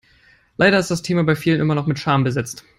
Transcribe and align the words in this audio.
Leider 0.57 0.79
ist 0.79 0.89
das 0.89 1.03
Thema 1.03 1.23
bei 1.23 1.35
vielen 1.35 1.61
immer 1.61 1.75
noch 1.75 1.85
mit 1.85 1.99
Scham 1.99 2.23
besetzt. 2.23 2.63